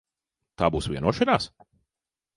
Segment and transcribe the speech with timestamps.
[0.61, 1.49] Tā būs vienošanās?